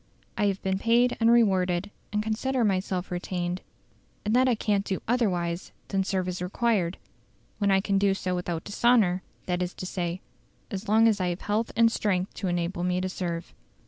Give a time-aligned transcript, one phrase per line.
[0.35, 3.61] I have been paid and rewarded, and I consider myself retained;
[4.25, 6.97] and that I can't do otherwise than serve as required,
[7.59, 10.19] when I can do so without dishonour, that is to say,
[10.71, 13.53] as long as I have health and strength to enable me to serve.